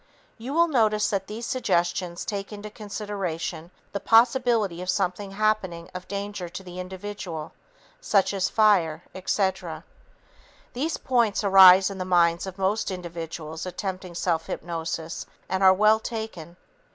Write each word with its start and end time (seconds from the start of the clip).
You 0.39 0.55
will 0.55 0.67
notice 0.67 1.11
that 1.11 1.27
these 1.27 1.45
suggestions 1.45 2.25
take 2.25 2.51
into 2.51 2.71
consideration 2.71 3.69
the 3.91 3.99
possibility 3.99 4.81
of 4.81 4.89
something 4.89 5.29
happening 5.29 5.91
of 5.93 6.07
danger 6.07 6.49
to 6.49 6.63
the 6.63 6.79
individual, 6.79 7.51
such 7.99 8.33
as 8.33 8.49
fire, 8.49 9.03
etc. 9.13 9.83
These 10.73 10.97
points 10.97 11.43
arise 11.43 11.91
in 11.91 11.99
the 11.99 12.03
minds 12.03 12.47
of 12.47 12.57
most 12.57 12.89
individuals 12.89 13.67
attempting 13.67 14.15
self 14.15 14.47
hypnosis 14.47 15.27
and 15.47 15.61
are 15.61 15.71
well 15.71 15.99
taken. 15.99 16.57